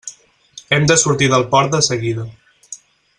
[0.77, 2.27] Hem de sortir del port de seguida.